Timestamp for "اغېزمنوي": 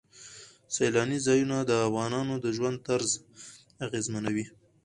3.85-4.45